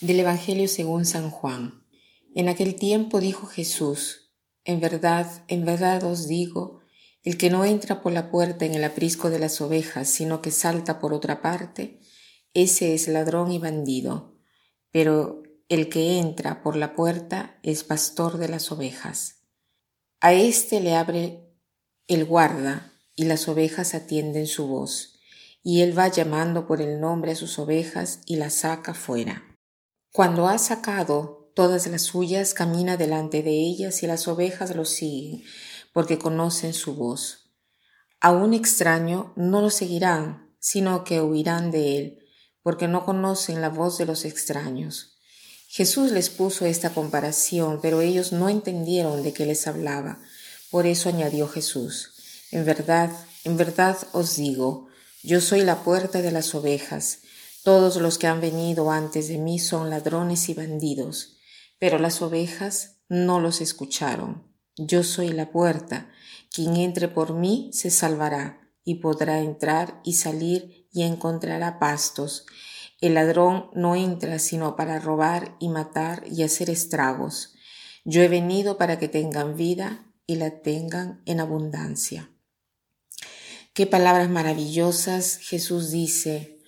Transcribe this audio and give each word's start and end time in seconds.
Del 0.00 0.20
Evangelio 0.20 0.66
según 0.66 1.04
San 1.04 1.28
Juan. 1.28 1.84
En 2.34 2.48
aquel 2.48 2.74
tiempo 2.76 3.20
dijo 3.20 3.46
Jesús, 3.46 4.32
En 4.64 4.80
verdad, 4.80 5.44
en 5.48 5.66
verdad 5.66 6.02
os 6.04 6.26
digo, 6.26 6.80
el 7.22 7.36
que 7.36 7.50
no 7.50 7.66
entra 7.66 8.00
por 8.00 8.12
la 8.12 8.30
puerta 8.30 8.64
en 8.64 8.74
el 8.74 8.82
aprisco 8.82 9.28
de 9.28 9.38
las 9.38 9.60
ovejas, 9.60 10.08
sino 10.08 10.40
que 10.40 10.52
salta 10.52 11.00
por 11.00 11.12
otra 11.12 11.42
parte, 11.42 12.00
ese 12.54 12.94
es 12.94 13.08
ladrón 13.08 13.52
y 13.52 13.58
bandido. 13.58 14.38
Pero 14.90 15.42
el 15.68 15.90
que 15.90 16.18
entra 16.18 16.62
por 16.62 16.76
la 16.76 16.94
puerta 16.94 17.58
es 17.62 17.84
pastor 17.84 18.38
de 18.38 18.48
las 18.48 18.72
ovejas. 18.72 19.42
A 20.22 20.32
éste 20.32 20.80
le 20.80 20.94
abre 20.94 21.46
el 22.08 22.24
guarda, 22.24 22.94
y 23.14 23.24
las 23.24 23.48
ovejas 23.48 23.94
atienden 23.94 24.46
su 24.46 24.66
voz, 24.66 25.20
y 25.62 25.82
él 25.82 25.96
va 25.98 26.08
llamando 26.08 26.66
por 26.66 26.80
el 26.80 27.00
nombre 27.00 27.32
a 27.32 27.36
sus 27.36 27.58
ovejas 27.58 28.20
y 28.24 28.36
las 28.36 28.54
saca 28.54 28.94
fuera. 28.94 29.49
Cuando 30.12 30.48
ha 30.48 30.58
sacado 30.58 31.52
todas 31.54 31.86
las 31.86 32.02
suyas, 32.02 32.52
camina 32.52 32.96
delante 32.96 33.42
de 33.42 33.52
ellas 33.52 34.02
y 34.02 34.06
las 34.06 34.26
ovejas 34.26 34.74
lo 34.74 34.84
siguen, 34.84 35.44
porque 35.92 36.18
conocen 36.18 36.74
su 36.74 36.94
voz. 36.94 37.52
A 38.20 38.32
un 38.32 38.52
extraño 38.52 39.32
no 39.36 39.60
lo 39.60 39.70
seguirán, 39.70 40.52
sino 40.58 41.04
que 41.04 41.20
huirán 41.20 41.70
de 41.70 41.98
él, 41.98 42.18
porque 42.62 42.88
no 42.88 43.04
conocen 43.04 43.60
la 43.60 43.68
voz 43.68 43.98
de 43.98 44.06
los 44.06 44.24
extraños. 44.24 45.16
Jesús 45.68 46.10
les 46.10 46.28
puso 46.28 46.66
esta 46.66 46.90
comparación, 46.90 47.78
pero 47.80 48.00
ellos 48.00 48.32
no 48.32 48.48
entendieron 48.48 49.22
de 49.22 49.32
qué 49.32 49.46
les 49.46 49.68
hablaba. 49.68 50.18
Por 50.70 50.86
eso 50.86 51.08
añadió 51.08 51.46
Jesús, 51.46 52.14
En 52.50 52.64
verdad, 52.64 53.10
en 53.44 53.56
verdad 53.56 53.96
os 54.12 54.34
digo, 54.34 54.88
yo 55.22 55.40
soy 55.40 55.62
la 55.62 55.84
puerta 55.84 56.20
de 56.20 56.32
las 56.32 56.52
ovejas. 56.54 57.20
Todos 57.62 57.96
los 57.96 58.16
que 58.16 58.26
han 58.26 58.40
venido 58.40 58.90
antes 58.90 59.28
de 59.28 59.36
mí 59.36 59.58
son 59.58 59.90
ladrones 59.90 60.48
y 60.48 60.54
bandidos, 60.54 61.36
pero 61.78 61.98
las 61.98 62.22
ovejas 62.22 63.02
no 63.08 63.38
los 63.38 63.60
escucharon. 63.60 64.50
Yo 64.76 65.02
soy 65.02 65.30
la 65.30 65.50
puerta. 65.50 66.10
Quien 66.52 66.76
entre 66.76 67.08
por 67.08 67.34
mí 67.34 67.70
se 67.72 67.90
salvará 67.90 68.72
y 68.82 68.96
podrá 68.96 69.40
entrar 69.40 70.00
y 70.04 70.14
salir 70.14 70.88
y 70.90 71.02
encontrará 71.02 71.78
pastos. 71.78 72.46
El 73.00 73.14
ladrón 73.14 73.70
no 73.74 73.94
entra 73.94 74.38
sino 74.38 74.74
para 74.74 74.98
robar 74.98 75.56
y 75.60 75.68
matar 75.68 76.24
y 76.30 76.42
hacer 76.42 76.70
estragos. 76.70 77.54
Yo 78.04 78.22
he 78.22 78.28
venido 78.28 78.78
para 78.78 78.98
que 78.98 79.08
tengan 79.08 79.56
vida 79.56 80.06
y 80.26 80.36
la 80.36 80.62
tengan 80.62 81.22
en 81.26 81.40
abundancia. 81.40 82.30
Qué 83.74 83.86
palabras 83.86 84.30
maravillosas 84.30 85.36
Jesús 85.36 85.90
dice 85.90 86.59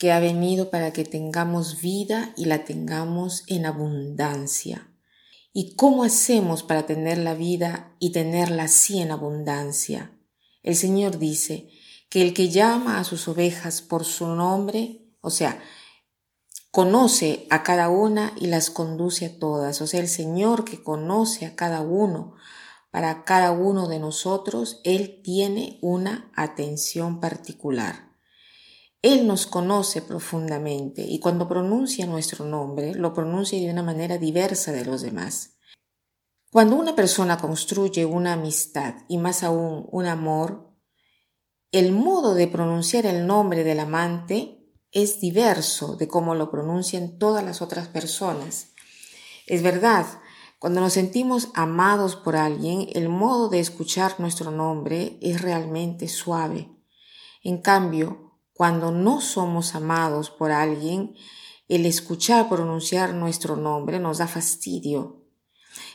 que 0.00 0.12
ha 0.12 0.18
venido 0.18 0.70
para 0.70 0.94
que 0.94 1.04
tengamos 1.04 1.82
vida 1.82 2.32
y 2.34 2.46
la 2.46 2.64
tengamos 2.64 3.44
en 3.48 3.66
abundancia. 3.66 4.88
¿Y 5.52 5.76
cómo 5.76 6.04
hacemos 6.04 6.62
para 6.62 6.86
tener 6.86 7.18
la 7.18 7.34
vida 7.34 7.94
y 7.98 8.10
tenerla 8.10 8.62
así 8.62 9.02
en 9.02 9.10
abundancia? 9.10 10.18
El 10.62 10.74
Señor 10.74 11.18
dice 11.18 11.68
que 12.08 12.22
el 12.22 12.32
que 12.32 12.48
llama 12.48 12.98
a 12.98 13.04
sus 13.04 13.28
ovejas 13.28 13.82
por 13.82 14.06
su 14.06 14.26
nombre, 14.28 15.04
o 15.20 15.28
sea, 15.28 15.62
conoce 16.70 17.46
a 17.50 17.62
cada 17.62 17.90
una 17.90 18.32
y 18.40 18.46
las 18.46 18.70
conduce 18.70 19.26
a 19.26 19.38
todas. 19.38 19.82
O 19.82 19.86
sea, 19.86 20.00
el 20.00 20.08
Señor 20.08 20.64
que 20.64 20.82
conoce 20.82 21.44
a 21.44 21.54
cada 21.56 21.82
uno, 21.82 22.36
para 22.90 23.24
cada 23.24 23.50
uno 23.50 23.86
de 23.86 23.98
nosotros, 23.98 24.80
Él 24.82 25.20
tiene 25.22 25.78
una 25.82 26.32
atención 26.34 27.20
particular. 27.20 28.09
Él 29.02 29.26
nos 29.26 29.46
conoce 29.46 30.02
profundamente 30.02 31.02
y 31.02 31.20
cuando 31.20 31.48
pronuncia 31.48 32.06
nuestro 32.06 32.44
nombre, 32.44 32.94
lo 32.94 33.14
pronuncia 33.14 33.58
de 33.58 33.70
una 33.70 33.82
manera 33.82 34.18
diversa 34.18 34.72
de 34.72 34.84
los 34.84 35.00
demás. 35.00 35.56
Cuando 36.50 36.76
una 36.76 36.94
persona 36.94 37.38
construye 37.38 38.04
una 38.04 38.34
amistad 38.34 38.94
y 39.08 39.16
más 39.18 39.42
aún 39.42 39.86
un 39.90 40.06
amor, 40.06 40.74
el 41.72 41.92
modo 41.92 42.34
de 42.34 42.48
pronunciar 42.48 43.06
el 43.06 43.26
nombre 43.26 43.64
del 43.64 43.80
amante 43.80 44.66
es 44.92 45.20
diverso 45.20 45.96
de 45.96 46.08
cómo 46.08 46.34
lo 46.34 46.50
pronuncian 46.50 47.18
todas 47.18 47.44
las 47.44 47.62
otras 47.62 47.88
personas. 47.88 48.72
Es 49.46 49.62
verdad, 49.62 50.04
cuando 50.58 50.80
nos 50.80 50.92
sentimos 50.92 51.48
amados 51.54 52.16
por 52.16 52.36
alguien, 52.36 52.88
el 52.92 53.08
modo 53.08 53.48
de 53.48 53.60
escuchar 53.60 54.18
nuestro 54.18 54.50
nombre 54.50 55.16
es 55.22 55.40
realmente 55.40 56.06
suave. 56.08 56.68
En 57.42 57.62
cambio, 57.62 58.29
cuando 58.60 58.90
no 58.90 59.22
somos 59.22 59.74
amados 59.74 60.28
por 60.28 60.50
alguien, 60.50 61.14
el 61.66 61.86
escuchar 61.86 62.46
pronunciar 62.50 63.14
nuestro 63.14 63.56
nombre 63.56 63.98
nos 63.98 64.18
da 64.18 64.28
fastidio. 64.28 65.24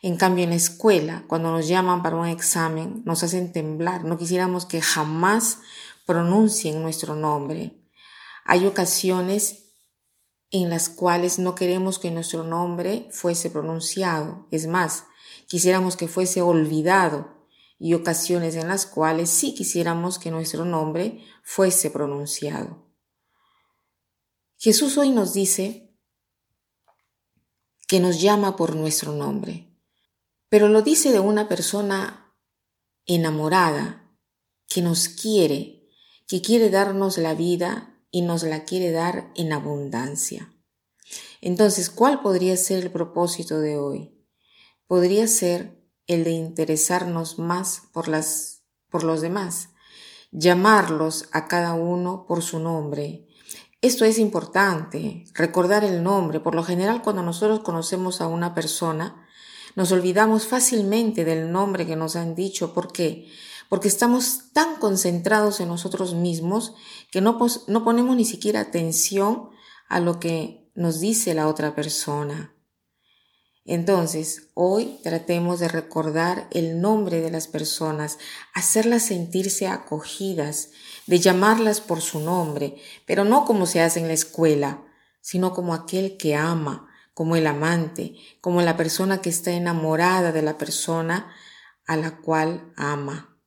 En 0.00 0.16
cambio, 0.16 0.44
en 0.44 0.50
la 0.50 0.56
escuela, 0.56 1.24
cuando 1.26 1.50
nos 1.50 1.66
llaman 1.66 2.04
para 2.04 2.14
un 2.14 2.28
examen, 2.28 3.02
nos 3.04 3.24
hacen 3.24 3.52
temblar. 3.52 4.04
No 4.04 4.16
quisiéramos 4.16 4.64
que 4.64 4.80
jamás 4.80 5.58
pronuncien 6.06 6.80
nuestro 6.80 7.16
nombre. 7.16 7.82
Hay 8.44 8.64
ocasiones 8.64 9.72
en 10.52 10.70
las 10.70 10.88
cuales 10.88 11.40
no 11.40 11.56
queremos 11.56 11.98
que 11.98 12.12
nuestro 12.12 12.44
nombre 12.44 13.08
fuese 13.10 13.50
pronunciado. 13.50 14.46
Es 14.52 14.68
más, 14.68 15.06
quisiéramos 15.48 15.96
que 15.96 16.06
fuese 16.06 16.42
olvidado 16.42 17.41
y 17.82 17.94
ocasiones 17.94 18.54
en 18.54 18.68
las 18.68 18.86
cuales 18.86 19.28
sí 19.28 19.54
quisiéramos 19.54 20.20
que 20.20 20.30
nuestro 20.30 20.64
nombre 20.64 21.24
fuese 21.42 21.90
pronunciado. 21.90 22.86
Jesús 24.56 24.96
hoy 24.98 25.10
nos 25.10 25.32
dice 25.32 25.92
que 27.88 27.98
nos 27.98 28.20
llama 28.20 28.54
por 28.54 28.76
nuestro 28.76 29.12
nombre, 29.12 29.76
pero 30.48 30.68
lo 30.68 30.82
dice 30.82 31.10
de 31.10 31.18
una 31.18 31.48
persona 31.48 32.32
enamorada, 33.04 34.16
que 34.68 34.80
nos 34.80 35.08
quiere, 35.08 35.88
que 36.28 36.40
quiere 36.40 36.70
darnos 36.70 37.18
la 37.18 37.34
vida 37.34 38.00
y 38.12 38.22
nos 38.22 38.44
la 38.44 38.64
quiere 38.64 38.92
dar 38.92 39.32
en 39.34 39.52
abundancia. 39.52 40.54
Entonces, 41.40 41.90
¿cuál 41.90 42.22
podría 42.22 42.56
ser 42.56 42.84
el 42.84 42.92
propósito 42.92 43.58
de 43.58 43.76
hoy? 43.76 44.24
Podría 44.86 45.26
ser 45.26 45.81
el 46.06 46.24
de 46.24 46.30
interesarnos 46.30 47.38
más 47.38 47.82
por, 47.92 48.08
las, 48.08 48.62
por 48.90 49.04
los 49.04 49.20
demás, 49.20 49.70
llamarlos 50.30 51.28
a 51.32 51.46
cada 51.46 51.74
uno 51.74 52.26
por 52.26 52.42
su 52.42 52.58
nombre. 52.58 53.26
Esto 53.80 54.04
es 54.04 54.18
importante, 54.18 55.24
recordar 55.34 55.84
el 55.84 56.02
nombre. 56.02 56.40
Por 56.40 56.54
lo 56.54 56.62
general, 56.62 57.02
cuando 57.02 57.22
nosotros 57.22 57.60
conocemos 57.60 58.20
a 58.20 58.28
una 58.28 58.54
persona, 58.54 59.26
nos 59.74 59.90
olvidamos 59.90 60.46
fácilmente 60.46 61.24
del 61.24 61.50
nombre 61.50 61.86
que 61.86 61.96
nos 61.96 62.16
han 62.16 62.34
dicho. 62.34 62.74
¿Por 62.74 62.92
qué? 62.92 63.28
Porque 63.68 63.88
estamos 63.88 64.52
tan 64.52 64.76
concentrados 64.76 65.60
en 65.60 65.68
nosotros 65.68 66.14
mismos 66.14 66.74
que 67.10 67.20
no, 67.20 67.38
no 67.66 67.84
ponemos 67.84 68.16
ni 68.16 68.24
siquiera 68.24 68.60
atención 68.60 69.50
a 69.88 69.98
lo 69.98 70.20
que 70.20 70.70
nos 70.74 71.00
dice 71.00 71.34
la 71.34 71.48
otra 71.48 71.74
persona. 71.74 72.51
Entonces, 73.64 74.48
hoy 74.54 74.98
tratemos 75.04 75.60
de 75.60 75.68
recordar 75.68 76.48
el 76.50 76.80
nombre 76.80 77.20
de 77.20 77.30
las 77.30 77.46
personas, 77.46 78.18
hacerlas 78.54 79.04
sentirse 79.04 79.68
acogidas, 79.68 80.70
de 81.06 81.20
llamarlas 81.20 81.80
por 81.80 82.00
su 82.00 82.18
nombre, 82.18 82.76
pero 83.06 83.24
no 83.24 83.44
como 83.44 83.66
se 83.66 83.80
hace 83.80 84.00
en 84.00 84.08
la 84.08 84.14
escuela, 84.14 84.82
sino 85.20 85.54
como 85.54 85.74
aquel 85.74 86.16
que 86.16 86.34
ama, 86.34 86.88
como 87.14 87.36
el 87.36 87.46
amante, 87.46 88.16
como 88.40 88.62
la 88.62 88.76
persona 88.76 89.20
que 89.20 89.30
está 89.30 89.52
enamorada 89.52 90.32
de 90.32 90.42
la 90.42 90.58
persona 90.58 91.32
a 91.86 91.96
la 91.96 92.18
cual 92.20 92.72
ama. 92.76 93.38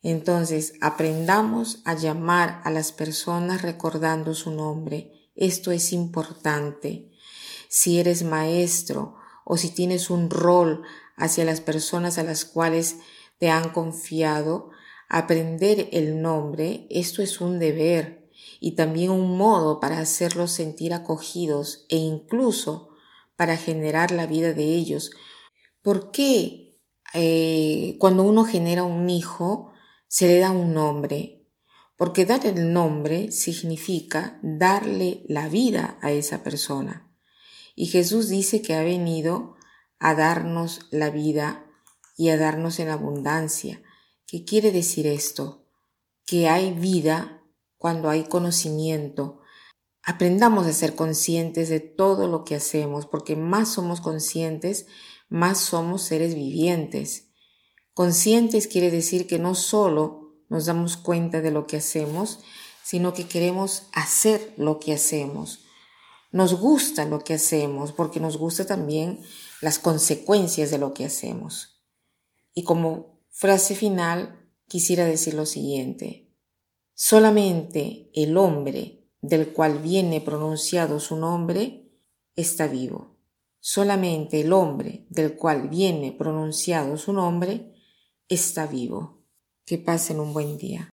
Entonces, 0.00 0.74
aprendamos 0.80 1.82
a 1.84 1.94
llamar 1.94 2.62
a 2.64 2.70
las 2.70 2.92
personas 2.92 3.60
recordando 3.60 4.34
su 4.34 4.50
nombre. 4.50 5.30
Esto 5.34 5.72
es 5.72 5.92
importante. 5.92 7.10
Si 7.68 7.98
eres 7.98 8.22
maestro 8.22 9.16
o 9.48 9.56
si 9.56 9.70
tienes 9.70 10.10
un 10.10 10.28
rol 10.28 10.82
hacia 11.16 11.44
las 11.44 11.60
personas 11.60 12.18
a 12.18 12.24
las 12.24 12.44
cuales 12.44 12.96
te 13.38 13.48
han 13.48 13.70
confiado, 13.70 14.70
aprender 15.08 15.88
el 15.92 16.20
nombre, 16.20 16.88
esto 16.90 17.22
es 17.22 17.40
un 17.40 17.60
deber 17.60 18.28
y 18.58 18.72
también 18.72 19.12
un 19.12 19.38
modo 19.38 19.78
para 19.78 20.00
hacerlos 20.00 20.50
sentir 20.50 20.92
acogidos 20.92 21.86
e 21.88 21.96
incluso 21.96 22.90
para 23.36 23.56
generar 23.56 24.10
la 24.10 24.26
vida 24.26 24.52
de 24.52 24.64
ellos. 24.64 25.12
¿Por 25.80 26.10
qué 26.10 26.80
eh, 27.14 27.96
cuando 28.00 28.24
uno 28.24 28.44
genera 28.44 28.82
un 28.82 29.08
hijo 29.08 29.72
se 30.08 30.26
le 30.26 30.40
da 30.40 30.50
un 30.50 30.74
nombre? 30.74 31.46
Porque 31.96 32.26
dar 32.26 32.44
el 32.46 32.72
nombre 32.72 33.30
significa 33.30 34.40
darle 34.42 35.22
la 35.28 35.48
vida 35.48 35.98
a 36.02 36.10
esa 36.10 36.42
persona. 36.42 37.05
Y 37.76 37.86
Jesús 37.86 38.28
dice 38.28 38.62
que 38.62 38.74
ha 38.74 38.82
venido 38.82 39.54
a 40.00 40.14
darnos 40.14 40.88
la 40.90 41.10
vida 41.10 41.64
y 42.16 42.30
a 42.30 42.36
darnos 42.36 42.80
en 42.80 42.88
abundancia. 42.88 43.82
¿Qué 44.26 44.44
quiere 44.44 44.72
decir 44.72 45.06
esto? 45.06 45.68
Que 46.24 46.48
hay 46.48 46.72
vida 46.72 47.44
cuando 47.76 48.08
hay 48.08 48.24
conocimiento, 48.24 49.40
aprendamos 50.02 50.66
a 50.66 50.72
ser 50.72 50.94
conscientes 50.94 51.68
de 51.68 51.80
todo 51.80 52.26
lo 52.26 52.44
que 52.44 52.54
hacemos, 52.54 53.06
porque 53.06 53.36
más 53.36 53.74
somos 53.74 54.00
conscientes, 54.00 54.86
más 55.28 55.58
somos 55.58 56.02
seres 56.02 56.34
vivientes. 56.34 57.28
Conscientes 57.92 58.68
quiere 58.68 58.90
decir 58.90 59.26
que 59.26 59.38
no 59.38 59.54
solo 59.54 60.32
nos 60.48 60.66
damos 60.66 60.96
cuenta 60.96 61.42
de 61.42 61.50
lo 61.50 61.66
que 61.66 61.76
hacemos, 61.76 62.40
sino 62.82 63.12
que 63.12 63.26
queremos 63.26 63.88
hacer 63.92 64.54
lo 64.56 64.78
que 64.78 64.94
hacemos. 64.94 65.65
Nos 66.36 66.52
gusta 66.52 67.06
lo 67.06 67.20
que 67.20 67.32
hacemos 67.32 67.92
porque 67.92 68.20
nos 68.20 68.36
gusta 68.36 68.66
también 68.66 69.20
las 69.62 69.78
consecuencias 69.78 70.70
de 70.70 70.76
lo 70.76 70.92
que 70.92 71.06
hacemos. 71.06 71.82
Y 72.52 72.62
como 72.62 73.22
frase 73.30 73.74
final, 73.74 74.46
quisiera 74.68 75.06
decir 75.06 75.32
lo 75.32 75.46
siguiente. 75.46 76.30
Solamente 76.92 78.10
el 78.12 78.36
hombre 78.36 79.08
del 79.22 79.54
cual 79.54 79.78
viene 79.78 80.20
pronunciado 80.20 81.00
su 81.00 81.16
nombre, 81.16 81.90
está 82.34 82.66
vivo. 82.66 83.16
Solamente 83.58 84.42
el 84.42 84.52
hombre 84.52 85.06
del 85.08 85.36
cual 85.36 85.70
viene 85.70 86.12
pronunciado 86.12 86.98
su 86.98 87.14
nombre, 87.14 87.72
está 88.28 88.66
vivo. 88.66 89.24
Que 89.64 89.78
pasen 89.78 90.20
un 90.20 90.34
buen 90.34 90.58
día. 90.58 90.90